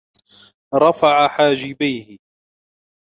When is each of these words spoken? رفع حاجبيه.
رفع 0.73 1.27
حاجبيه. 1.27 2.17